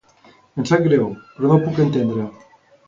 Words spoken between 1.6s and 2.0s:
ho puc